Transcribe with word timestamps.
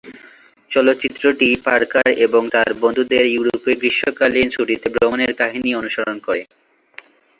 চলচ্চিত্রটি 0.71 1.47
পার্কার 1.65 2.07
এবং 2.25 2.41
তার 2.53 2.69
বন্ধুদের 2.81 3.25
ইউরোপে 3.27 3.71
গ্রীষ্মকালীন 3.75 4.47
ছুটিতে 4.49 4.87
ভ্রমণের 4.93 5.31
কাহিনী 5.41 5.69
অনুসরণ 5.75 6.17
করে। 6.27 6.41